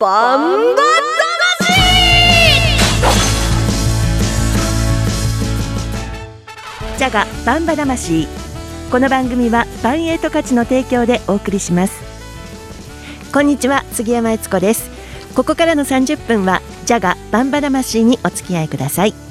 [0.00, 0.82] バンバ
[6.96, 8.28] ジャガバンバ魂。
[8.92, 12.00] この番組はバンエイト価値の提供でお送りします。
[13.32, 14.88] こんにちは杉山悦子です。
[15.34, 19.27] ここからの30分はジャガバンバ魂にお付き合いください。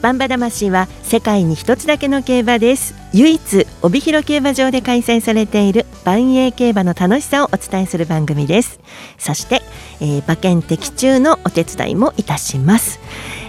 [0.00, 2.94] バンバ魂は世界に一つだけの競馬です。
[3.12, 8.80] 唯一帯広競馬場で開催されている万栄競馬の楽しさをお伝えする番組です。
[9.18, 9.60] そして、
[10.00, 12.98] えー馬券的中のお手伝いもいたします、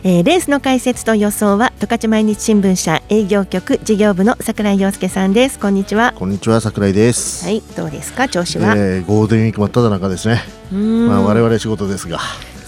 [0.04, 5.58] えーレースの解説と予想は十勝毎日新聞社営業局事業部の桜井陽介さんです。
[5.58, 6.14] こんにちは。
[6.18, 7.46] こんにちは桜井です。
[7.46, 8.28] はいどうですか？
[8.28, 10.42] 調子は、えーゴールデンウィーク真っ只中ですね。
[10.72, 12.20] まあ我々仕事ですが、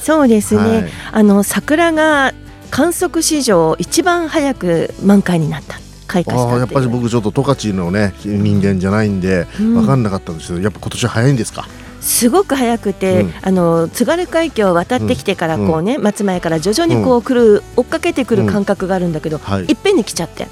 [0.01, 0.91] そうですね、はい。
[1.11, 2.33] あの桜が
[2.73, 5.77] 観測史上一番早く満開になった。
[6.07, 9.73] 開花しああやっぱり僕ちょっと十勝のね人間じゃないんでうん。
[9.75, 11.67] 分かんなかったんですけど、やっぱ今年早いんですか？
[12.01, 13.33] すごく早くて、うん。
[13.43, 19.65] あの津軽海峡を渡ってきてからこうね、松前から徐々にこう来る、追っかけてくる感覚があるんだけど、はい。
[19.65, 20.47] いっぺんに来ちゃって。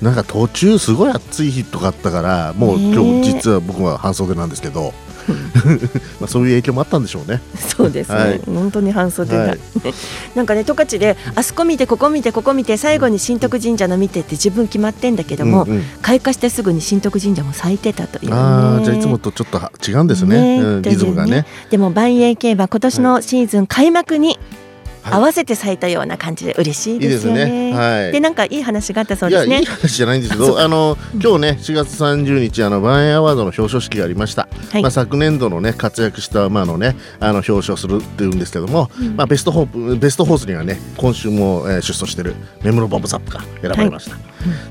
[0.00, 4.94] なんか途中すごい暑い日とかあったから、もう今日実は僕は半袖なんですけど、
[6.20, 7.40] まあそういう影響もあったんでしょうね。
[7.56, 8.40] そうですね、はい。
[8.46, 9.58] 本当に半袖が、はい。
[10.34, 15.82] なんかね十勝であそこ見てここ見てここ見て最後に新徳神社の見てって自分決まってんだけども、うんうん。
[16.02, 18.36] 開花してすぐに新徳神社も咲いてたというね。
[18.36, 20.58] ああじゃあいつもとちょっとは違うんですね。
[20.60, 21.46] うんリズムがね。
[21.70, 24.67] でも万栄競馬今年のシーズン開幕にはい
[25.12, 27.70] 合わせて咲いたような感じで嬉しいいいですすでよね。
[27.70, 27.76] ね。
[27.76, 28.12] はい。
[28.12, 29.60] でなんかいい話があったそうですね。
[29.60, 29.64] いい。
[29.66, 34.82] 話じゃないんですけど あの今日ね4月30日あのバンエアワードの表彰式がありました、はい。
[34.82, 44.16] まあ、昨年度のね活躍した馬のねあの表彰するっていうんですけども、まあ、ベストホープベストホースにはね今週も、えー出走してるメムロボブサップが選ばれました、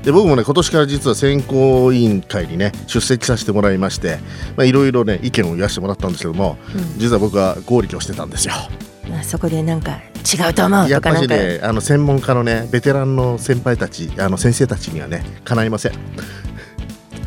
[0.02, 4.18] で僕もね今年から実は選考委員会にね出席させてもらいまして
[4.56, 6.56] まあいろいろね意見を言わせてもらったんですけども、
[6.96, 8.54] 実は僕は合力をしてたんですよ。
[8.54, 8.68] ま
[9.12, 15.92] あそこでなんか違うと思うやっぱりねあの専門家のねベテランの先輩たちあの先生たちにはねかないません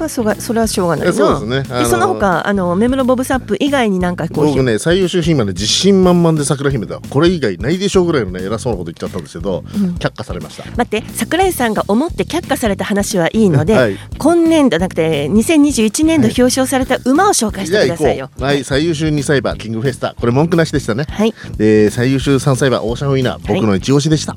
[0.01, 1.13] まあそがそれはしょうがないな。
[1.13, 1.75] そうですね。
[1.75, 7.00] あのその他あのメムロボブサップ以外になんかこう僕ね最優秀品まで自信満々で桜姫だ。
[7.09, 9.59] これ以外ないでしょうぐらいのね偉そうなこと言っちゃったんですけど、
[10.00, 10.63] 却下されました。
[10.75, 13.97] 待って桜井さんが思って却下された話はいいので、はい。
[14.17, 18.28] 今年度なくて2021年度表彰された馬を紹介してくださいよ。
[18.29, 18.44] こう。
[18.44, 20.16] はい最優秀2歳馬キングフェスタ。
[20.16, 21.06] これ文句なしでしたね。
[21.07, 23.41] はい、で最優秀3歳馬オーシャンウィナー。
[23.47, 24.35] 僕の一押しでした、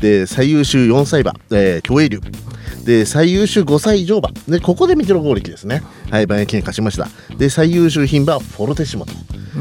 [0.00, 2.20] で最優秀4歳馬、えー、競泳竜
[2.88, 4.30] で最優秀5歳以上馬。
[4.48, 5.82] でここでミテロ合力ですね。
[6.10, 7.06] はい馬券勝ちました。
[7.36, 9.12] で最優秀牝馬フォルテシモと、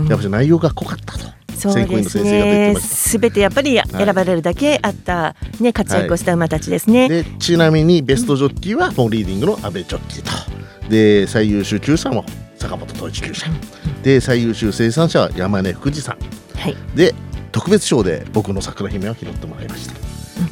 [0.08, 1.28] やっぱり内容が濃かったと。
[1.58, 2.80] そうですの先生が言ってね。
[2.80, 7.10] すべてやっぱり選ばれるだけあったね活躍をした馬たちですね。
[7.10, 10.90] でちなみにベストジョッキーはフォンリーディングの阿部ジョッキーと。
[10.90, 12.24] で最優秀厩舎も
[12.56, 13.48] 坂本統一厩舎
[14.04, 16.18] で最優秀生産者は山根富士さん。
[16.58, 16.78] はい。
[16.96, 17.14] で
[17.52, 19.96] 特別賞で僕の桜姫を拾ってもらいました。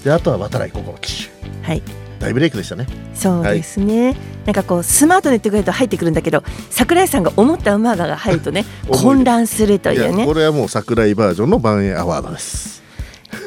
[0.03, 1.65] であとは渡来心騎手。
[1.65, 1.81] はい。
[2.19, 2.87] 大ブレイクでしたね。
[3.13, 4.15] そうですね、
[4.45, 10.25] なんかこうスマートに言ってくれると入ってくるんだけど桜井さんが思った馬が入るとね 混乱するというね。
[10.25, 12.83] これはもう桜井バージョンの万円アワードです。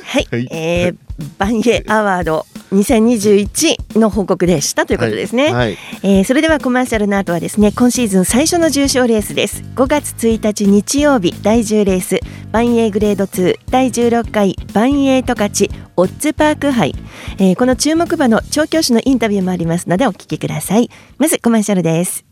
[0.04, 0.48] はい、はい。
[0.50, 0.96] えー、
[1.38, 5.52] バンエアワード2021の報告でしたということですね、はい。
[5.54, 5.78] はい。
[6.02, 9.62] えーそれではコマーシャルの後はですね今シーズン最初の重賞レースです。
[9.74, 12.20] 5月1日日曜日第10レース
[12.52, 16.94] バンエーグレード2第16回バンエート勝ちオッズパーク杯、
[17.38, 20.90] えーこの注目馬の調教師のインタビューもありますのでお聞きください。
[21.18, 22.24] まずコマーシャルです。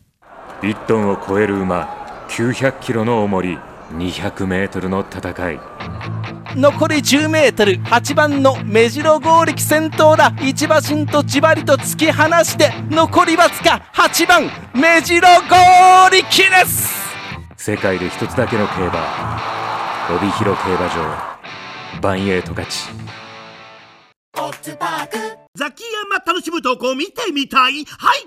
[0.62, 3.58] 1トンを超える馬900キロの重り
[3.92, 5.60] 200メートルの戦い
[6.56, 10.32] 残り 10m8 番の目白剛力先頭だ。
[10.40, 15.54] 一馬身とじわりと突き放して残りわずか8番目白剛
[16.10, 16.96] 力です。
[17.58, 19.38] 世界で一つだけの競馬。
[20.16, 22.00] 帯広競馬場。
[22.00, 22.66] バンエイト勝。
[24.62, 24.70] ち
[25.54, 27.84] ザキヤマ楽しむ投稿見てみたい？
[27.84, 28.26] はい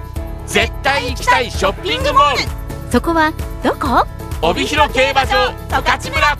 [0.51, 2.91] 絶対行きたいショッピングモール。
[2.91, 3.31] そこは
[3.63, 4.05] どこ？
[4.41, 6.37] 帯広競馬場十勝村。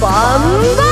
[0.00, 0.90] バンバ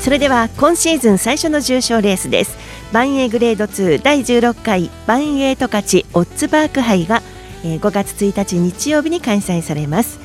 [0.00, 2.58] それでは今シーズン最初の重賞レースです。
[2.92, 7.22] 万栄グレード2第16回万栄十勝オッズパーク杯が、
[7.64, 10.18] えー、5月1日日曜日に開催されます、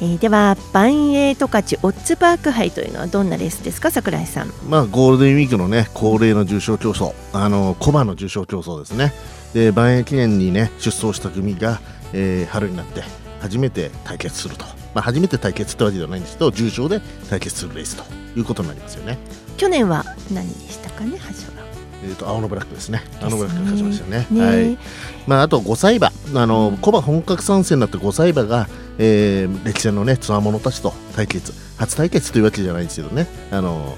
[0.00, 4.52] えー、では万栄十勝オッズパーク杯というのはどんなレースですか桜井さん。
[4.68, 7.14] まあゴールデンウィークのね恒例の重賞競争。
[7.32, 9.12] あのコバの重賞競争ですね。
[9.54, 11.80] で万栄記念にね出走した組が、
[12.12, 13.02] えー、春になって
[13.40, 14.64] 初めて対決すると、
[14.94, 17.00] まあ、初めて対決ってわけではないんですけど重賞で
[17.30, 18.04] 対決するレースと
[18.38, 19.18] いうことになりますよね。
[19.56, 21.58] 去年は何でしたかね覇者は。
[22.00, 23.02] えーと、青のブラックですね。
[23.20, 24.26] 青のブラックが勝ちましたよね。
[24.30, 24.78] ねはい。
[25.26, 26.12] まああと5歳馬。
[26.34, 28.68] あのコバ本格参戦になって5歳馬が、
[28.98, 33.96] えー、歴戦のねつわものたちと対決初対決というわけじゃないんですけどねあの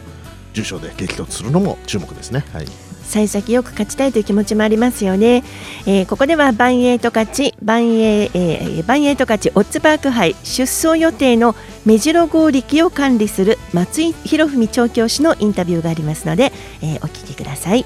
[0.53, 2.45] 重賞で激突するのも注目ですね。
[2.53, 2.67] はい。
[3.11, 5.43] 幸先よく勝ちたいという気持ちもありますよね、
[5.85, 16.53] えー、ここでは万栄十勝万栄、えー、万栄十勝オッズパーク杯出走予定の目白合力を管理する松井博文調教師のインタビューがありますので、
[16.83, 17.85] えー、お聞きください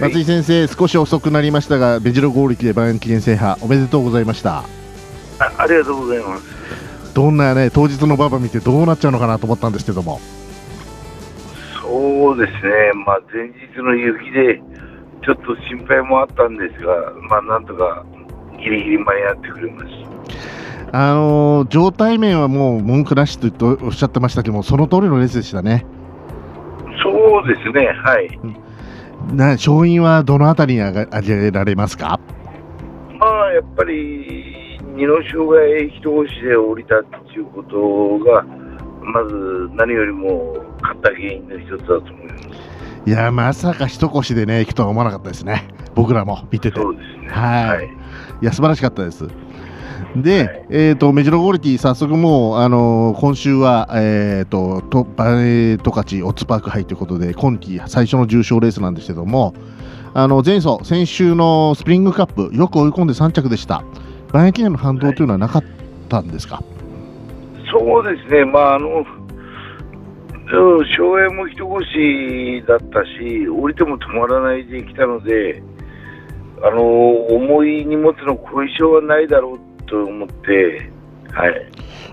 [0.00, 4.77] 松井先生少し遅くなりましたが目白合力で万円記念制覇おめでとうございました
[5.38, 10.20] あ ありがとうございますどんなね当日の馬場見てどうなっちゃうのかなと思ったんですけども
[11.82, 14.60] そうですね、まあ、前日の雪で
[15.24, 18.04] ちょっと心配もあったんですが、まあ、なんとか
[18.58, 20.08] ギリギリ間に合ってくれました。
[20.90, 25.84] あのー、状態面はもう文句なしとおっしゃってましたけども、その通りのレースでしたね。
[27.02, 27.10] そ
[27.44, 28.40] うですね、はい。
[29.34, 32.18] な勝因はどのあたりに挙げられますか？
[33.18, 34.67] まあ、やっぱり、
[34.98, 38.42] 二の障害一押しで降りたっていうことが、
[39.00, 42.48] まず何よりも勝った原因の一つだと思います。
[43.06, 45.68] いや、まさか一腰でね、行くとは思わなかったですね。
[45.94, 46.80] 僕らも見てて。
[46.80, 47.28] そうですね。
[47.28, 47.68] はい。
[47.68, 47.86] はい、
[48.42, 49.28] いや、素晴らしかったです。
[50.16, 59.54] で、はい、えっ、ー、と、メジロゴリティ、早速もう、あのー、今週は、えっ、ー、と、と、バレートカチオッツパーク杯ということで、今季最初の重賞レースなんですけども、
[60.12, 63.84] あの、前走、先週のスプリングカップ、よく追い込んで3着でした。
[64.32, 65.64] バン記念の反動というのはなかっ
[66.08, 66.64] たんですか、はい、
[67.70, 69.04] そうですね、まあ、あの、
[70.50, 75.62] 荘園も一腰だったし、降りても止まらないで来たので、
[76.60, 80.90] あの重い荷物の後遺症はないだろうと思って、
[81.30, 81.70] はい、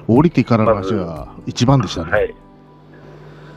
[0.08, 2.12] 降りてからの足は一番でしたね。
[2.12, 2.34] ま、はい、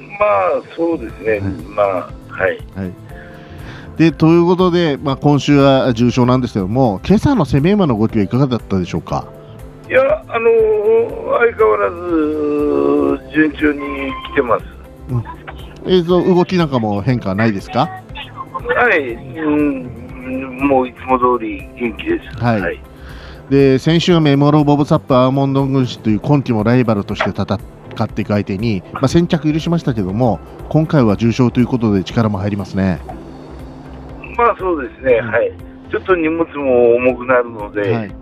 [0.01, 0.27] ま
[0.61, 2.59] あ、そうですね、はい、まあ、はい。
[2.75, 3.08] はい
[3.99, 9.27] でということで、まあ、今週は重賞なんですけども、今朝の攻め馬の動きはいかがだったでしょうか？
[9.89, 11.97] いや、あのー、相変わらず
[13.35, 14.65] 順調に来てます。
[15.11, 17.89] うん、映像、動きなんかも変化ないですか？
[17.89, 22.37] はい、うん、もういつも通り元気です。
[22.39, 22.61] はい。
[22.61, 22.81] はい、
[23.51, 27.45] で、先週はメモロボブサップアーモンド軍師という今季もライバルとして戦
[28.05, 33.01] っていく相手に、まあ、先着許しましたけども、今回は重賞ということで力も入りますね。
[34.39, 35.53] まあそうですね、うん、はい。
[35.91, 38.15] ちょっと荷物も重くなるので、はい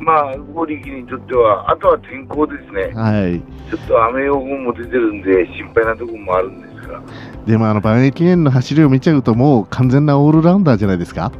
[0.00, 7.00] まあ、合力にとっては、あとは天候ですね、はい、ちょっと雨予報も出てるんで、心配なところもあるんですが。
[7.46, 11.30] でも、あの万栄記念の走りを見ちゃうと、もう完全なオールラウンダーじゃないですか？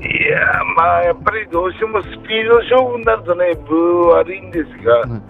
[0.00, 0.38] いや
[0.76, 5.22] まあ、やっぱりどうしてもスピード勝負になるとね、ブー悪いんですが、うん、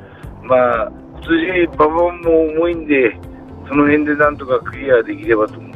[0.49, 3.17] まあ、今年、馬場も重いんで、
[3.69, 5.72] その辺でなんとかクリアできればと思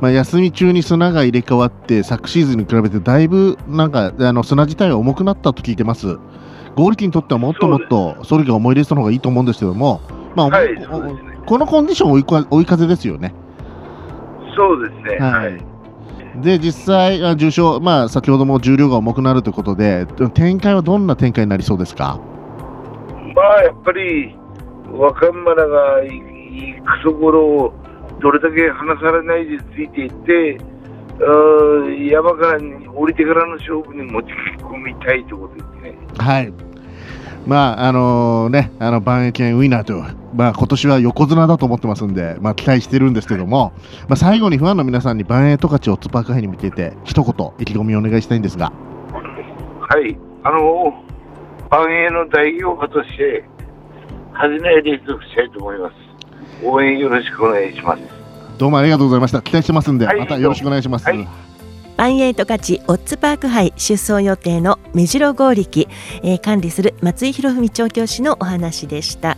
[0.00, 6.18] まあ、休み中に砂が入れ替わって昨シーズンに比べてだいぶなんかあの砂自体は重くなったと聞いてます。
[6.76, 10.00] 合力にとってはもっともっとそれが重いレースの方がいいと思うんですけども、
[10.36, 10.86] まあ、はい、ね、
[11.44, 13.34] このコンディション追い追い風ですよね。
[14.56, 15.16] そうですね。
[15.18, 15.52] はい。
[15.54, 15.60] はい、
[16.42, 22.20] で実際重賞まあ先ほども重量が重くなるということで展開はどんな展開になりそうですか？
[23.34, 24.36] まあやっぱり
[24.92, 27.74] 若馬らがいくそごろを
[28.20, 30.58] どれだけ離されないでついていって、
[32.10, 32.60] 山から
[32.92, 35.98] 降りてからの勝負に持ち込みたいということですね。
[36.18, 36.52] はい。
[37.46, 39.94] まああのー、ね、あの万栄県ウィナーと、
[40.34, 43.72] まあ今年は横綱だと思ってますんで、まあ期待してるんですけども、
[44.08, 48.72] まあ最後にファンの皆さんに万栄十勝オッズパーク杯に向けて一言意気込みをお願いしたいんですが。
[49.80, 51.02] はい、あの
[51.70, 53.44] 万栄の代表家として
[54.32, 56.07] 恥じないレースをしたいと思います。
[56.62, 58.02] 応援よろしくお願いします。
[58.58, 59.40] どうもありがとうございました。
[59.42, 61.04] 期待してますんで、はい、またよろしくお願いします。
[61.04, 61.28] はい。
[61.96, 65.88] バンエイト勝ちオッズパーク杯出走予定の目白合力、
[66.22, 69.36] えー、管理する松井博文調教師のお話でした。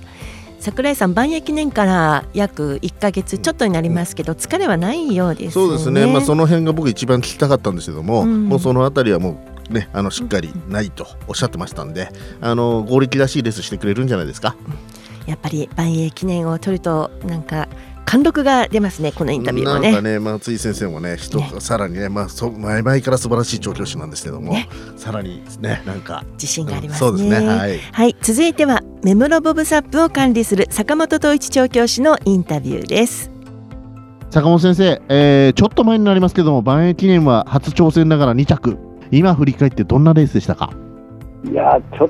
[0.58, 6.06] 桜井さん万栄記念から約1か月ちょっとになりますけど疲れはないようです、ね、そうですね。
[6.06, 12.08] まあその辺が僕一番聞きたかったんですけども、うん、もうそのあたりはもうねあのしっかりないとおっしゃってましたんで
[12.40, 14.54] あの合力らしいレースしてくれるんじゃないですか
[15.30, 17.68] やっぱり万栄記念を取るとなんか
[18.04, 19.92] 貫禄が出ますねこのインタビューもね。
[19.92, 24.54] なんかね松井先生もね人さらにねまあそ前々から素晴らしい調教師なんですけども、
[24.96, 27.78] さらにねなんか自信がありますね、そうですねはい。
[27.78, 33.30] はい、続いては目室ボブサップを管理する坂本統一調教師のインタビューです。
[34.30, 38.76] 坂本先生、えーちょっと前になりますけども万栄記念は初挑戦ながら2着。
[39.12, 40.72] 今振り返ってどんなレースでしたか？
[41.44, 42.08] いやちょっ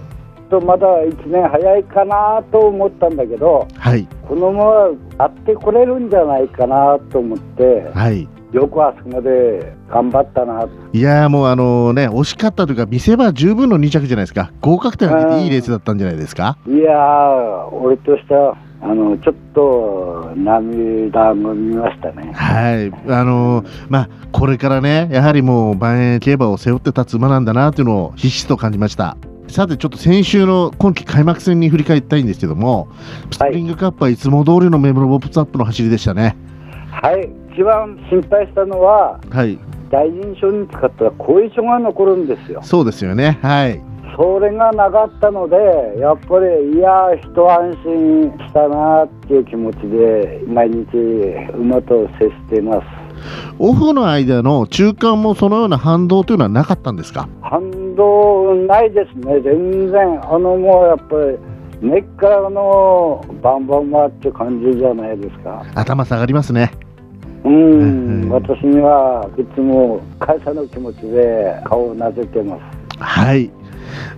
[0.50, 4.06] とまだ1年早いかなと思ったんだけど、はい。
[4.28, 4.70] このまま
[5.18, 8.28] やってこれるんじゃないかなと思って、はい。
[8.52, 14.50] よくあそこまで頑張ったな、いやーもうあのね惜しかったというか見せ場十分の2着じゃないですか。
[14.60, 16.58] 合格点を上げていいレースだったんじゃないですか？
[16.66, 22.32] いやー、俺としてはあのちょっと涙ぐみましたね。
[22.32, 22.92] はい。
[23.12, 29.16] あのーまあこれからねやはりもう万円競馬を背負って立つ馬なんだなというのをひしひしと感じました
[29.50, 32.88] さてちょっと先週の今季開幕戦に振り返りたいんですけども
[33.30, 36.36] スプリングカップはいつも通りのメモロボップツアップの走りでしたね。
[36.90, 39.58] はい、一番心配したのは、はい。
[39.90, 42.60] 大臣賞に使ったら後遺症が残るんですよ。
[42.62, 43.38] そうですよね。
[43.42, 43.80] はい。
[44.16, 45.56] それがなかったので、
[45.98, 50.86] やっぱり、いや、一安心したなっていう気持ちで、毎日、
[51.56, 52.82] 馬と接しています。
[53.58, 57.28] オフの間の中間もそのような反動というのはなかったんですか？
[57.42, 61.16] 反動ないですね、全然、あのもうやっぱ
[61.82, 65.64] り、根っからのバンバンバって感じじゃないですか。
[65.74, 66.72] 頭下がりますね。
[67.42, 72.62] うん、私にはいつも感謝の気持ちで顔をなでてます。
[72.98, 73.50] はい。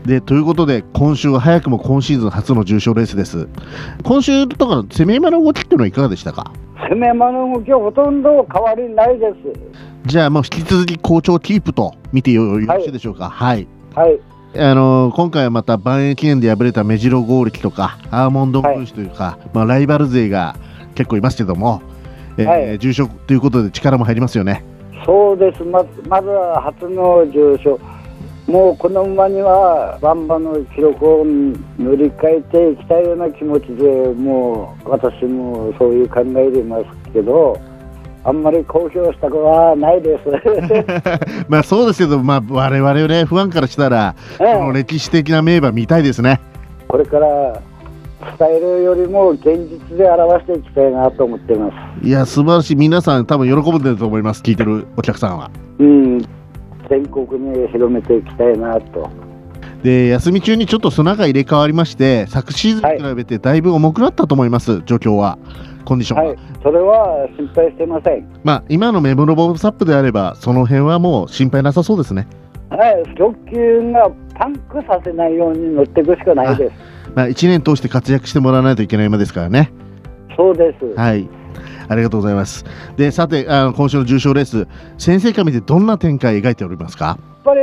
[0.04, 3.46] でということで今週は早くも今シーズン初の重賞レースです。
[4.02, 6.52] 今週とかの攻め馬の動きっていうのはいかがでしたか？
[6.90, 9.36] 攻め馬の動きはほとんど変わりないです。
[10.04, 13.30] じゃあもう引き続き好調キープと見てよよろしいでしょうか？
[13.30, 14.20] はい、はい、
[14.56, 20.56] あのー今回はまた万栄記念で敗れた目白剛力とかアーモンド分子というか、まあ、ライバル勢が
[20.96, 21.82] 結構いますけども、
[22.36, 22.78] えーはい。
[22.80, 24.64] 重賞ということで力も入りますよね。
[25.06, 27.78] そうです、ままずは初の重賞、
[28.46, 37.56] もうこの馬にはバンバンの記録を塗り替えていきたいような気持ちで、もう私もそういう考えでいますけど、
[38.24, 40.30] あんまり公表したくはないです。
[41.48, 46.40] まあそうですけど、まあ、我々ねファンからしたら、この歴史的な名馬見たいですね
[46.86, 47.60] これから
[48.38, 49.44] 伝えるよりも現
[49.90, 52.06] 実で表していきたいなと思っています。
[52.06, 56.18] いや素晴らしい皆さん多分喜んでると思います聞いてるお客さんはうん、
[56.88, 59.10] 全国に広めていきたいなと。
[59.82, 65.38] で休み中にちょっと砂が入れ替わりまして昨シーズンに比べてだいぶ重くなったと思います、状況は
[65.82, 68.28] コンディションは、はい、それは心配してません。
[68.44, 72.26] まあ今のメモロボブサップであればその辺はもう心配なさそうですね。
[72.70, 76.74] はい、直球がパンクさせないように乗っていくしかないです。
[77.14, 79.72] まあ1年通して活躍してもらわないといけない馬ですからね。
[80.36, 80.94] そうです。
[80.98, 81.28] はい。
[81.88, 82.64] ありがとうございます。
[82.96, 87.06] でさてあの今週の重賞レース先生から見てどんな展開描いておりますか？
[87.06, 87.60] やっぱり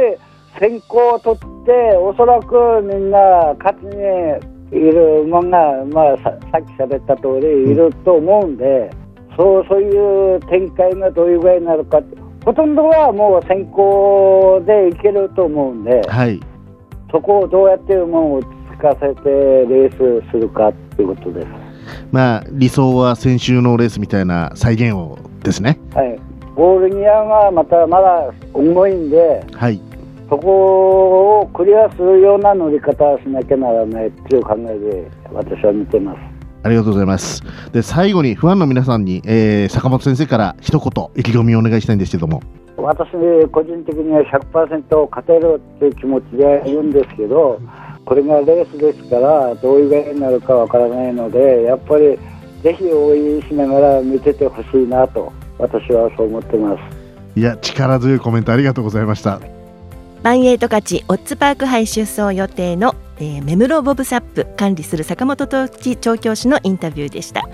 [0.59, 8.89] 先行を取って、おそらくみんな勝ちにいる馬が、まあ、ささっき喋った通りいると思うんで、
[9.37, 12.01] そうそういう展開がどういう具合になるか
[12.45, 16.39] ほとんどはもう先行でいけると思うんで、はい。
[17.11, 21.47] そこをどうやって馬をつかせてレースするかっていうことです。
[22.11, 25.79] まあ理想は先週のレースみたいな再現をですね。
[25.93, 26.19] はい、
[26.55, 29.81] ボールニアがまたまだ重いんで、はい
[30.29, 36.19] そこをクリアするような乗り方をしなきゃならないっていう考えで私は見てます。
[36.61, 42.43] ありがとうございますで最後にファンの皆さんに、えー坂本先生から一言意気込みをお願いしたいんですけども
[42.75, 43.09] 私
[43.47, 47.61] 個人的には100%勝てるっていう気持ちでいるんですけど
[48.05, 52.19] これがレースですからどういう具合になるかわからないのでやっぱり
[52.61, 56.99] ぜひ応援しながら見ててほしいなと私はそう思ってます。
[57.39, 59.39] いや力強いコメントありがとうございました
[60.21, 67.47] バンエイト勝オッズパーク杯出走予定の、えー、目室ボブサップ管理する坂本東一調教師のインタビューでした。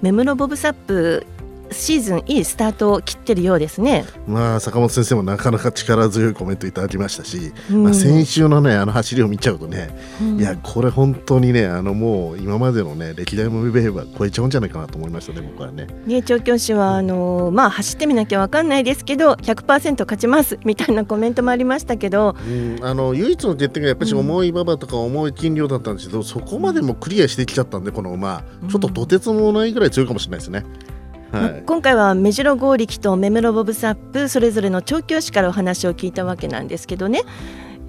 [0.00, 1.26] 目室ボブサップ
[1.70, 4.04] シーズンいいスタートを切ってるようですね。
[4.26, 7.84] まあ坂本先生もなかなか力強いコメントいただきましたし、うん。
[7.84, 10.40] まあ、先週のねあの走りを見ちゃうとね、うん。
[10.40, 15.86] いやこれ本当にねあのもう今までのね歴代のベヘは超えちゃうんじゃないかなと思いましたね僕はね。
[16.06, 22.36] ね調教師はあのーまあ走ってみなきゃわかんないですけど100%勝ちますみたいなコメントもありましたけど。
[22.46, 28.42] うん、あの唯一の欠点がやっぱり重い馬場とか重い斤量だったんですけど、そこまでもクリアしてきちゃったんでこの馬。
[28.68, 30.64] ちょっととてつもないぐらい強いかもしれないですね。
[31.40, 31.62] はい。
[31.66, 37.22] 今回は目白剛力と目室ボブサップそれぞれの調教師からお話を聞いたわけなんですけどね。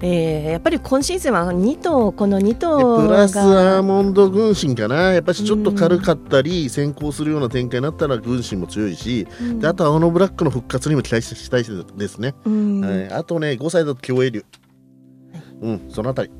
[0.00, 5.12] えー、やっぱり今シーズンは2頭この2頭プラスアがーモンド軍神かな。
[5.12, 9.58] やっぱりちょっと軽かったり先行するような展開になったら軍神も強いし、うん。
[9.58, 12.80] であとは青のブラックの復活にも期待ししたいですね、うん。
[12.80, 14.44] はい、あとね5歳だと競泳竜、
[15.62, 16.30] うんそのあたり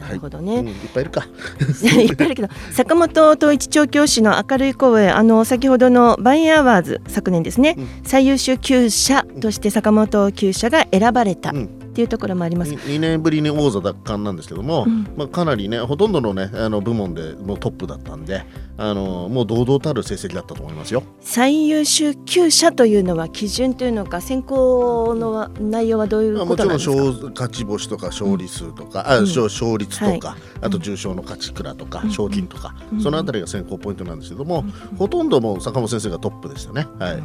[0.00, 1.26] なるほどね、うんいっぱいいるか。
[2.00, 11.52] いっぱいいるけど坂本統一調教師の明るい声あの先ほどのバインアワーズ昨年ですね、最優秀厩舎として坂本厩舎が選ばれた
[12.00, 15.06] っていうところもあります、2年ぶりに王座奪還なんですけども、うん。
[15.16, 18.44] まあ、かなりねほとんどのねあの部門でもうトップだったんで
[18.78, 21.02] あのもう堂々たる成績だったと思いますよ。
[21.20, 29.24] 最優秀厩舎というのは基準というのか選考の内容はどういうまあもちろんことなんですか、勝勝ち星とか勝利数とか、あうん。
[29.24, 30.38] 勝勝率とか、はい。
[30.62, 32.10] あと重賞の勝ち倉とか、うん。
[32.10, 33.00] 賞金とか、うん。
[33.00, 34.64] そのあたりが選考ポイントなんですけども、
[34.96, 36.86] ほとんどもう坂本先生がトップでしたね。
[36.98, 37.22] はい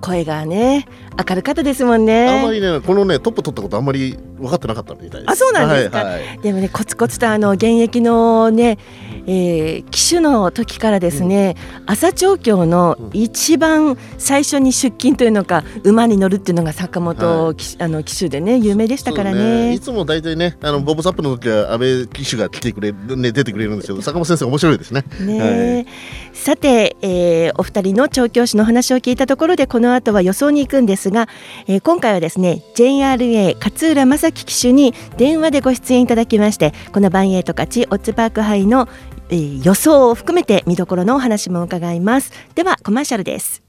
[0.00, 0.86] 声がね
[1.28, 2.28] 明るかったですもんね。
[2.28, 5.30] あんまりねこのねトップ取ったことあんまり分かってなかったみたいです。
[5.30, 6.38] あそうなんですか、はいはい。
[6.40, 8.78] でもねコツコツとあの現役のね、
[9.26, 19.72] えー、騎手の時からですね、朝調教の一番最初に出勤というのか馬に乗るっていうのが坂本騎,、あの騎手でね有名でしたからそうね。
[19.72, 25.04] いつも大体ねあのボブサップの時は安倍騎手が来てくれる、ね、出てくれるんですけど坂本先生面白いですね。
[25.20, 25.86] ね
[26.34, 31.28] さて、えーお二人の調教師の話を聞いたところでこのの後は予想に行くんですが、
[31.66, 38.88] えー今回はですね JRA 勝浦正樹騎手に電話でご出演いただきましてこのバンエイト勝ちオッズパーク杯の、
[39.28, 42.32] えー予想を含めて見どころのお話も伺います。
[42.54, 43.62] ではコマーシャルです。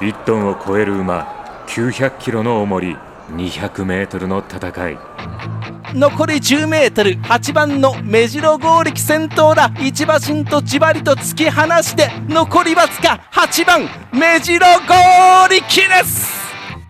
[0.00, 2.96] 1トンを超える馬900キロの重り
[3.30, 5.81] 200メートルの戦い。
[5.94, 9.70] 残り 10m8 番の目白剛力先頭だ。
[9.78, 16.32] 一馬身とじわりと突き放して残りわずか8番目白剛力です。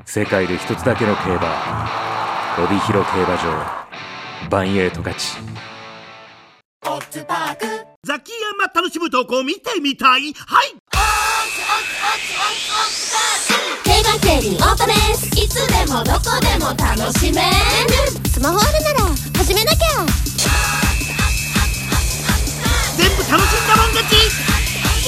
[0.04, 1.88] 世界で一つだけの競馬。
[2.58, 3.82] 帯広競馬場。
[4.50, 5.38] バンエイト勝ち
[8.04, 10.32] ザキヤマ楽しむ投稿見てみたい。
[10.34, 10.74] はい。
[13.84, 17.46] 競馬競輪オートレースいつでもどこでも楽しめる。
[18.28, 19.06] スマホあるなら
[19.38, 19.78] 始めなきゃ。
[22.96, 24.16] 全部楽しんだもん勝ち。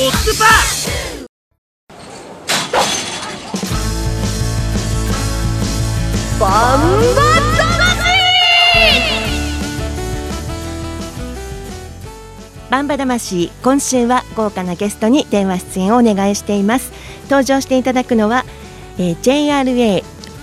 [0.01, 0.49] オッズパー
[6.39, 7.24] バンバ
[12.75, 16.91] バンバ魂今週は豪華なゲストに電話出演をお願いしています。
[17.27, 18.45] 登場していただくのは、
[18.99, 20.03] えー JRA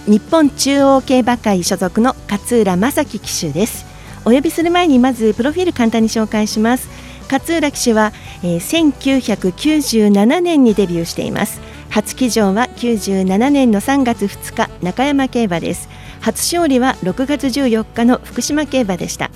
[0.10, 3.86] 日本中央競馬会所属の勝浦正樹騎手です。
[4.24, 6.88] お呼びする前にまずプロフィール簡単に紹介します。
[7.30, 8.14] 勝浦騎手は、
[8.44, 11.60] えー1997年にデビューしています。
[11.90, 15.90] 初騎乗は97年の3月2日中山競馬です。
[16.22, 19.32] 初勝利は6月14日の福島競馬でした。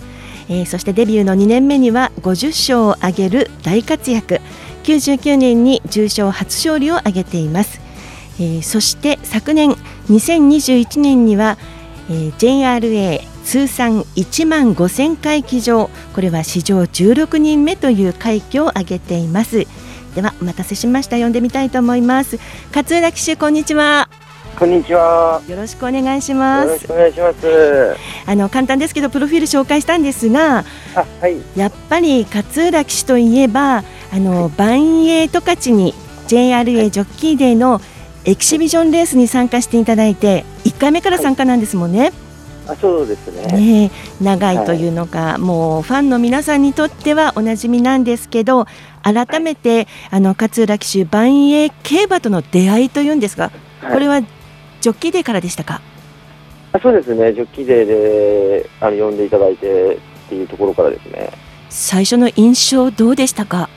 [0.49, 4.41] えーそしてデビューの2年目には50勝を挙げる大活躍。
[4.83, 7.81] 99年に重賞初勝利を挙げています、
[8.39, 9.71] えーそして昨年
[10.09, 11.57] 2021年には、
[12.09, 15.89] えー JRA 通算1万5000回騎乗。
[16.13, 19.67] これは史上16人目という快挙を挙げています。
[20.15, 21.17] ではお待たせしました。
[21.17, 22.39] 呼んでみたいと思います。
[22.73, 24.09] 勝浦騎手こんにちは。
[24.57, 25.41] こんにちは。
[25.49, 26.67] よろしくお願いします。
[26.67, 27.95] よろしくお願いします。
[28.25, 30.63] あの簡単ですけどプロフィール紹介したんですが、
[31.19, 35.93] はい、やっぱり勝浦騎手といえばあのバンエイト勝ちに
[36.27, 37.81] JRA ジョッキーデーの
[38.23, 42.13] エキシビジョンレースに参加していただいて1回目から参加なんですもんね。
[42.67, 43.45] あ、そうですね。
[43.47, 44.23] ねえ。
[44.23, 48.65] 長いというのが、もうファンの皆さんにとってはおなじみなんですけど
[49.03, 53.93] 改めて、あの勝浦騎手万栄競馬との出会いというんですが、はい。
[53.93, 54.21] これは
[54.85, 55.81] ジョッキーデーからでしたか？
[56.71, 57.33] あ、そうですね。
[57.33, 61.31] ジョッキーデーで、あの、呼んでいただいてっていうところからですね。
[61.71, 63.67] 最初の印象どうでしたか、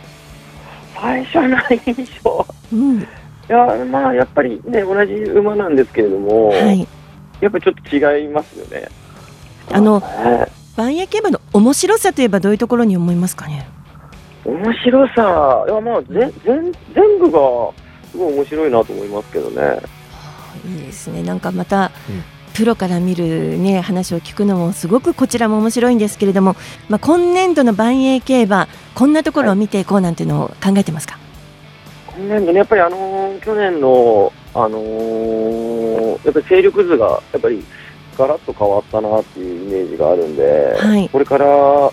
[0.94, 2.47] 最初の印象？
[2.75, 3.05] うんい
[3.49, 6.87] や、まあ、やっぱりね、同じ馬なんですけれども、はい、
[7.40, 8.88] やっぱりちょっと違いますよね。
[9.73, 13.66] あのはい万栄競馬の面白さといえばどういうところに思いますかね？
[14.44, 16.31] 面白さ、いや、まあ、全
[17.18, 17.73] 部が、
[18.12, 19.81] すごい面白いなと思いますけどね。
[20.66, 21.23] いいですね。
[21.23, 21.90] なんかまた、
[22.55, 26.57] プロから見る、ね、話を聞くのもすごくこちらも面白いんですけれども、
[26.88, 31.18] まあ、今年度の万栄競馬こんなところを見ていこうなんていうのを考えてますか、
[32.16, 37.64] 今年度ね、やっぱりあのー去年の、あのーやっぱり勢力図が、やっぱり
[38.18, 41.09] ガラッと変わったなっていうイメージがあるんで、はい。
[41.09, 41.90] これから、や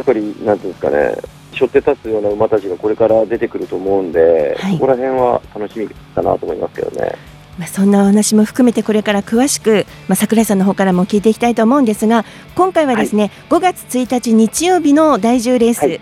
[0.00, 1.16] っぱり、なんていうんですかね、
[1.54, 7.12] 背負って立つような馬たちがこれから出てくると思うんで、そこら辺は楽しみだなと思いますけどね。
[7.58, 16.00] まあ、そんなお話も含めてこれから詳しく、まあ、桜井さんの方からも聞いていきたいと思うんですが今回はですね、5月1日日曜日の第10レース、え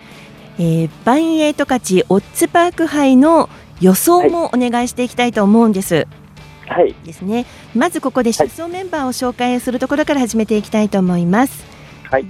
[0.58, 3.48] ーバンエイト勝ちオッズパーク杯の
[3.80, 6.06] 予想もお願いしていきたいと思うんです。
[6.66, 6.94] はい。
[7.04, 7.46] ですね。
[7.74, 11.64] まずここで出走メンバーを紹介するところから始めていきたいと思います。
[12.04, 12.26] はい。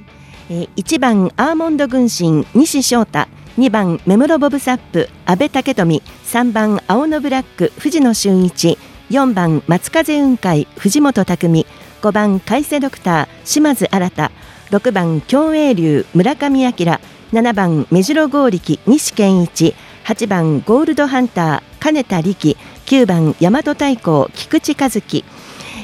[0.48, 3.26] えー、1番アーモンド軍神西翔太
[3.58, 8.78] 2番目室ボブサップ阿部武富3番青のブラック藤野俊一
[9.10, 11.66] 4番松風雲海藤本匠。
[12.00, 14.30] 5番海瀬ドクター島津新
[14.70, 16.70] 6番京栄流村上明。
[17.32, 19.74] 7番目白剛力西健一。
[20.04, 22.56] 8番ゴールドハンター金田力。
[22.86, 25.24] 9番大和太鼓菊池和樹。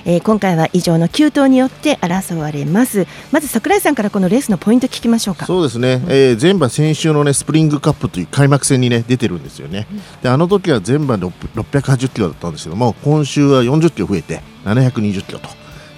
[0.08, 3.08] えー今回は以上の9頭によって争われます。
[3.32, 5.46] まず桜井さんからこのレースのポイント聞きましょうか。
[5.46, 9.88] そうですね、えー前馬先週のねスプリングカップという開幕戦にね出てるんですよね、
[10.22, 15.48] であの時は全馬6 680キロだったんですけども今週は40キロ増えて720キロと。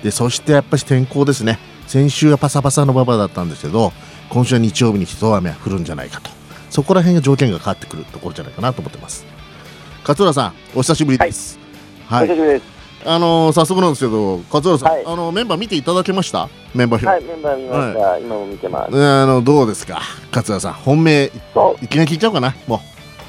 [0.03, 1.59] でそしてやっぱり天候ですね。
[1.87, 3.92] 先週はパサパサの馬場だったんですけど
[4.31, 6.31] 今週は日曜日に一雨が降るんじゃないかと。
[6.71, 9.27] そこら辺が条件が変わってくるところじゃないかなと思ってます。
[10.03, 11.59] 勝浦さんお久しぶりです。
[12.07, 12.77] はい、お久しぶりです。
[13.04, 16.48] あのー早速なんですけど勝浦さん、あのメンバー見ていただけました？
[16.74, 18.18] メンバー表、はい、メンバー見ました。
[18.18, 18.92] 今も見てます。
[18.92, 20.00] ねあのどうですか？
[20.32, 21.26] 勝浦さん本命
[21.80, 22.54] いきなり聞いちゃおうかな？
[22.66, 22.80] も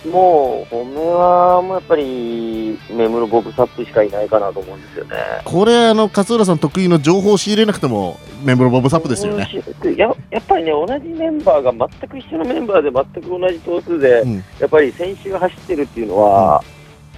[0.06, 5.12] もう、本命は、もうやっぱり、目室ボブサップしかいないかなと思うんですよね。
[5.42, 9.50] うこれあの勝浦さん得意の情報を仕入れなくてもメンバーボブサップですよね。
[9.98, 14.24] ややっぱりね、同じメンバーが全く一緒のメンバーで全く同じ頭数で、
[14.62, 16.64] やっぱり先週走ってるっていうのは、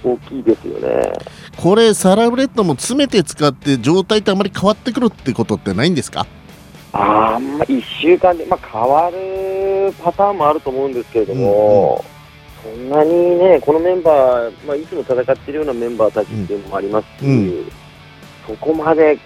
[0.04, 1.12] 大きいですよね。
[1.56, 6.26] これサラブレッドも詰めて使って状態ってあまり変わってくるってことってないんですか？
[6.92, 12.04] あんま1週間で、まあ、変わるパターンもあると思うんですけれども、
[12.62, 17.64] そんなにね、このメンバー、まあ、いつも戦ってるようなメンバーたちっていうのもありますし、
[18.46, 19.18] そこまで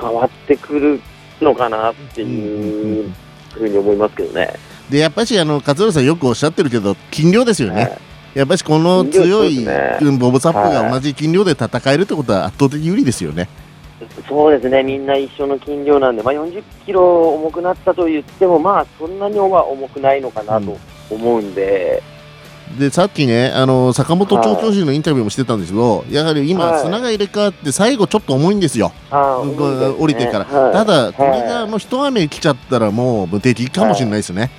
[0.00, 1.00] 変わってくる
[1.40, 3.12] のかなっていう
[3.52, 4.54] ふうに思いますけどね。
[4.90, 7.96] でやっぱしあの勝浦さんよくおっしゃってるけど斤量ですよね、
[8.34, 9.98] やっぱしこの強い、ね。
[10.02, 13.48] うんボブサップが同じ斤量で戦えるってことは圧倒的有利ですよね、
[14.28, 20.76] そうですね、みんな一緒の斤量なんで、まあ、40キロ重くなったと言っても、まあ、そんなには重くないのかなと
[21.10, 22.02] 思うんで、
[22.78, 26.80] でさっきねあの坂本調教師のインタビューもしてたんですけど、やはり今、はい。
[26.80, 30.72] 砂が入れ替わって最後ちょっと重いんですよ、あーうん重い降りてから、はい。
[30.72, 34.50] ただこれはがもう一雨来ちゃったらもう無敵かもしれないですね、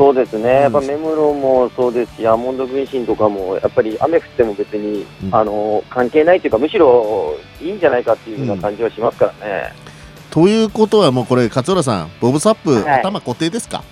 [0.00, 9.74] そうですね、やっぱ目室もそうですし、アーモンド軍神とかも、やっぱり雨降っても別に、あの関係ないというか、むしろいいんじゃないかっていうような感じはしますからね。
[10.30, 13.00] ということはもうこれ勝浦さんボブサップ、はい。
[13.00, 13.82] 頭固定ですか？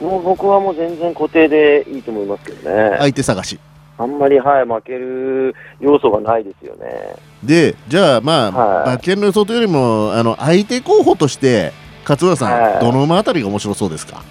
[0.00, 2.96] もう僕はもう全然固定でいいと思いますけどね。
[3.00, 3.58] 相手探し。
[3.98, 7.16] あんまり、はい、負ける要素がないですよね。
[7.42, 11.72] でじゃあまあ、馬券の予想というよりもあの相手候補として
[12.08, 12.80] 勝浦さん、はい。
[12.80, 14.22] どの馬あたりが面白そうですか？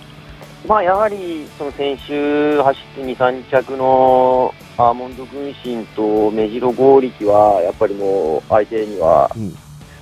[0.69, 9.31] まあ、やはり、その先週走って2、3着のアーモンド軍神と目白剛力は、やっぱりもう相手には、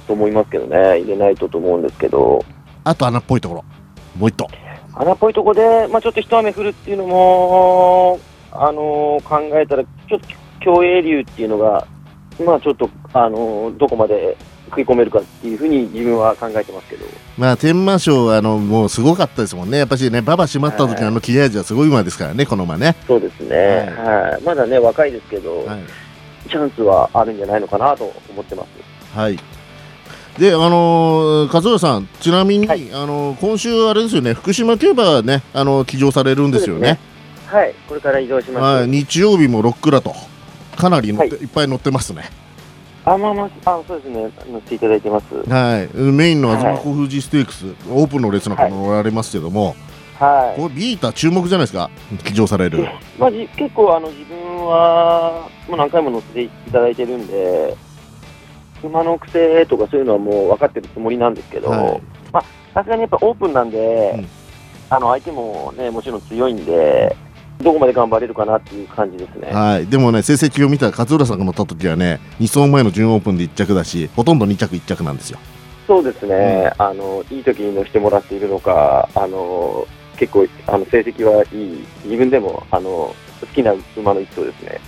[0.08, 2.44] と思いますけどね、入れないとと思うんですけど、
[2.84, 3.64] あと穴っぽいところ。
[4.20, 4.50] もう一頭
[4.96, 8.20] 穴っぽいところで、まあ、ちょっと一雨降るっていうのも、
[8.52, 10.28] あの考えたら、ちょっと
[10.60, 11.88] 競泳流っていうのが、
[12.46, 14.36] まあ、ちょっと、あのどこまで
[14.70, 17.06] 食い込めるかっていうふうに自分は考えてますけど。
[17.38, 19.80] まあ天満賞あのもうすごかったですもんね。
[19.80, 22.96] やっぱしね馬場閉まった時のあの切れ味はすごい馬ですからねこの馬ね。
[23.08, 24.44] そうですね、はい。
[24.44, 25.68] まだね、若いですけど、
[26.50, 29.18] チャンスはあるんじゃないのかなと思ってます。
[29.18, 29.40] はい。
[30.38, 37.00] であのー、勝浦さんちなみに、あのー今週あれですよね福島競馬ねあの騎乗されるんですよね。
[37.48, 38.64] はい、これから移動します。
[38.64, 38.88] はい。
[38.88, 40.14] 日曜日もロックラと。
[40.78, 42.30] かなり乗って、い、っぱい乗ってますね
[43.08, 45.50] あ、まあまあ、あ、そうですね、乗っていただいてます。
[45.50, 45.98] はい。
[45.98, 46.58] メインのはい。
[46.58, 49.76] 東小富士ステークス、オープンの列なんか乗られますけども、
[50.20, 50.60] はい。
[50.60, 51.90] これビーター注目じゃないですか？
[52.26, 52.86] 騎乗される。
[53.18, 57.78] まあ、じ結構あの自分はもう何回も乗せていただいてるんで、
[58.84, 62.02] 馬の癖とかそういうのはもう分かってるつもりなんですけど、はい。
[62.34, 62.44] まあ
[62.74, 64.26] さすがにやっぱオープンなんで、
[64.90, 67.16] あの相手もね、もちろん強いんで、
[67.62, 69.52] どこまで頑張れるかなっていう感じですね。
[69.52, 75.40] はい、でもね成績を見たら勝浦さんが乗った時はね2走前の準オープンで1着だしほとんど2着1着なんですよ。
[75.88, 84.82] そうですね、あのいい時に乗せてもらっているのか、あの結構あの成績はいい、自分でもあの好きな馬の一頭ですね。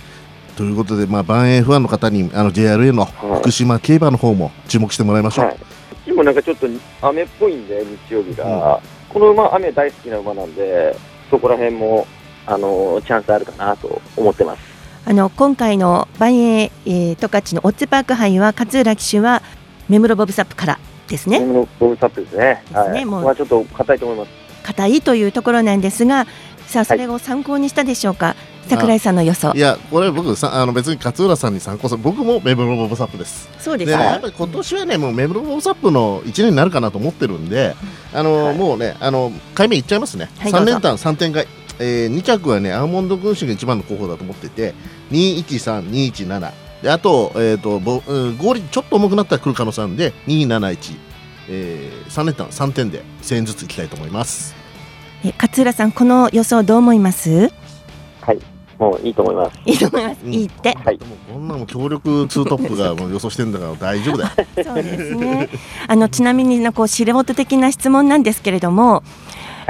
[0.56, 3.06] ということで、まあ、バン F1 の方にあの JRA の
[3.38, 5.64] 福島競馬の方も注目してもらいましょう、はい、こ
[6.02, 6.66] っちもなんかちょっと
[7.00, 8.78] 雨っぽいんで、日曜日が、
[9.08, 10.94] この馬、雨大好きな馬なんで、
[11.30, 12.06] そこら辺も
[12.52, 14.60] あのチャンスあるかなと思ってます。
[15.06, 19.40] あの今回の万栄、えー、十勝のオッズパーク杯は勝浦騎手は
[19.88, 21.38] 目室ボブサップからですね。
[21.38, 22.62] 目室ボブサップですね。
[22.64, 23.04] ですねはい。
[23.04, 24.30] もうまあちょっと硬いと思います。
[24.64, 26.26] 硬いというところなんですが、
[26.66, 28.36] さあそれを参考にしたでしょうか、
[28.68, 29.52] 桜井さんの予想。
[29.54, 33.48] いやこれ僕さあの別に勝浦さんに参考する僕もメブロボブサップです。
[33.58, 33.98] そうですか？
[33.98, 37.74] ねやっぱり今年はねもうメブロボブサップの一年になるかなと思ってるんで、
[38.12, 40.28] あの、もうねあの回目いっちゃいますね。
[40.38, 41.46] はい三、連単三点買い。
[41.80, 44.74] えー、2着はねアーモンド軍師が一番の候補だと思ってて
[45.10, 50.96] 213、217であと,、えーとぼうん、合理ちょっと重くなったら来る可能性あるんで271、
[51.48, 54.54] えー、3連単3点で1000円ずついきたいと思います。
[55.24, 57.50] え勝浦さんこの予想どう思います？
[58.20, 58.38] はい。
[58.78, 59.58] もういいと思います。
[59.66, 60.26] いいと思います。
[60.26, 60.74] いいって。
[60.82, 60.98] はい。
[61.30, 64.30] こんなもん強力ツートップが もう予想してんだから大丈夫だよ。
[64.64, 65.48] そうですね。
[65.86, 69.02] あのちなみにこう素人的な質問なんですけれども、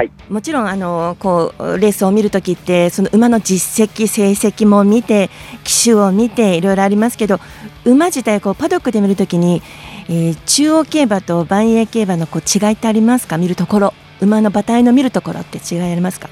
[0.01, 5.29] はい、もちろんあのこうレースを見るときってその馬の実績成績も見て
[5.63, 7.39] 騎手を見ていろいろありますけど、
[7.85, 9.61] 馬自体こうパドックで見るときに、
[10.09, 13.37] えー中央競馬と万栄競馬のこう違いってありますか？
[13.37, 16.31] 見るところ、馬の馬体の見るところって違いありますか？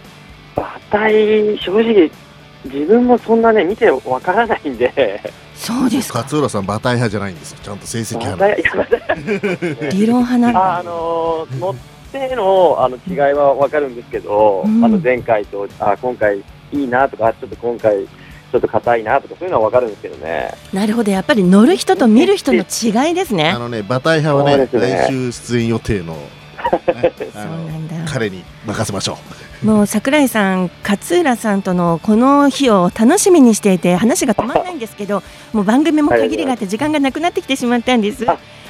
[0.58, 2.12] 馬体、正直、
[2.66, 7.60] 自分もそんなね、見てわからないんで、そうです勝浦さん馬体派じゃないんですよ。
[7.62, 10.60] ちゃんと成績馬派理論派なんだ。
[10.60, 11.76] ああのー
[12.14, 16.40] 乗ってのあの違いはわかるんですけど、うんあの前回とあ今回
[16.72, 20.52] いいなとか、ちょっと今回ちょっと硬いなとかそういうのはわかるんですけどね。
[20.74, 23.60] なるほど、やっぱり乗る人と見る人の違いですねあ。
[23.60, 27.14] のね馬体派はねね来週出演予定の、ね、
[28.12, 29.18] 彼に任せましょ
[29.64, 29.66] う。
[29.66, 38.26] もう桜井さん、勝浦さんとのこの日を楽しみにしていて話が止まらないんですけどもう番組も限りがあって時間がなくなってきてしまったんです。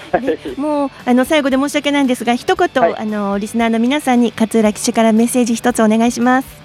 [0.10, 2.70] でもうあの最後で申し訳ないんですが一言、
[3.00, 6.60] あのリスナーの皆さんに勝浦騎手からメッセージ一つお願いします。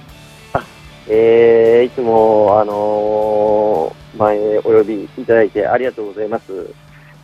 [1.08, 6.70] えーいつも、あのー前お呼びいただいてありがとうございます。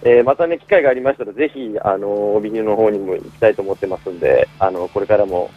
[0.02, 5.50] えーまたね、機会がありましたら、ぜひ、あのー帯広の方にも行きたいと思ってますんで、あのこれからも、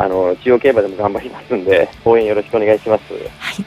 [0.00, 3.02] あの中央競馬でも頑張りますんで、応援よろしくお願いします。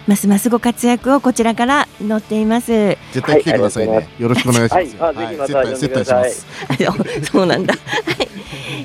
[0.08, 2.72] ますますご活躍をこちらから乗っています。
[3.12, 3.96] 絶対来てくださいね。
[3.98, 4.98] はいよろしくお願いします。
[4.98, 7.26] はいあぜひまた呼んで接待ください接待します。
[7.32, 7.76] そうなんだ。
[7.76, 7.80] は
[8.24, 8.28] い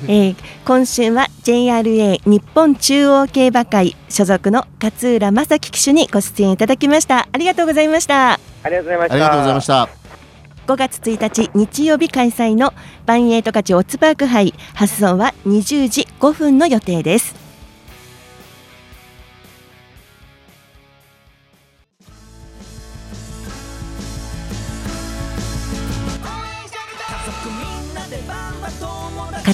[0.07, 7.27] えー今週は JRA 日本中央競馬会所属の勝浦正樹騎手にご出演いただきました。
[7.31, 8.33] ありがとうございました。
[8.33, 9.13] ありがとうございました。
[9.15, 9.89] ありがとうございました。
[10.67, 12.75] 5月1日日曜日開催の
[13.07, 17.38] 万栄十勝オッツパーク杯発送は20時5分の予定です。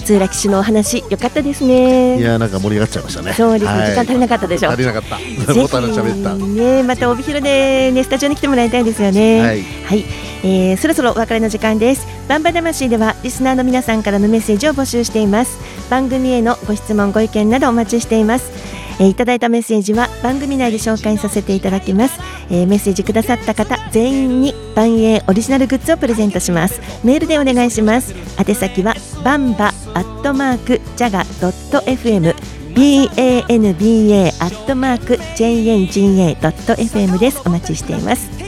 [0.05, 2.19] 勝浦騎手のお話良かったですね。
[2.19, 3.33] いやなんか盛り上がっちゃいましたね。
[3.33, 4.69] そうですね、はい時間足りなかったでしょ。
[4.69, 5.17] 足りなかった。
[5.17, 6.35] ぜボタン喋った。
[6.37, 9.41] ひね、また帯広でねスタジオに来てもらいたいですよね。
[9.41, 10.05] はい
[10.43, 12.05] えーそろそろお別れの時間です。
[12.27, 15.57] バンバ魂ではリスナーの皆さんからのメッセージを募集しています。
[15.89, 18.51] 番組へのご質問ご意見などお待ちしています。
[18.99, 22.17] えーいただいたメッセージは番組内で紹介させていただきます、
[22.49, 28.94] えーメッセージくださった方全員に万栄オリジナルグッズをプレゼントしますメールでお願いします宛先は
[29.25, 32.35] バンバアットマークジャガドット FM
[32.75, 37.41] banba アットマーク jnga ドット FM です。
[37.43, 38.29] お待ちしています。
[38.37, 38.45] ジ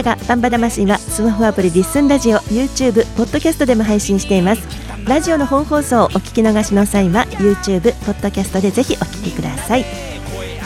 [0.00, 4.62] ャガバンバ魂はスマホアプリリッスンラジオ YouTube ポッドキャストでも配信しています。
[5.06, 9.84] ラジオの本放送をお聞き逃しの際は YouTube ポッドキャストでぜひお聞きください。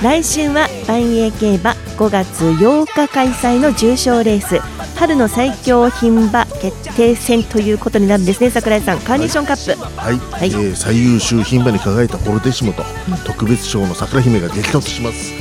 [0.03, 4.84] 来週は万栄競馬5月8日開催の重賞レース。
[4.97, 9.01] 春の最強牝馬決定戦ということになるんですね桜井さん。
[9.01, 9.83] カーネーションカップ。
[9.97, 12.85] はい、えー最優秀牝馬に輝いたフォルテッシモと、
[13.25, 15.33] 特別賞の桜姫が激突します、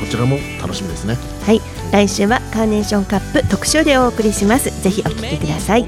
[0.00, 1.16] こちらも楽しみですね。
[1.44, 1.60] はい。
[1.92, 4.70] 来週はカーネーションカップ特集でお送りします。
[4.82, 5.84] ぜひお聞きください。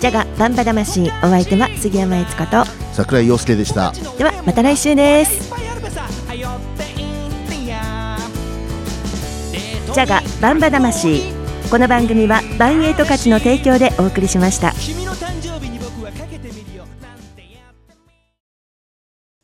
[0.00, 2.64] ジャガバンバ魂お相手は杉山悦子と。
[2.92, 3.92] 桜井陽介でした。
[4.16, 5.52] ではまた来週です。
[9.92, 11.33] ジャガバンバ魂
[11.70, 14.72] この番組はバンエイト価値の提供でお送りしました。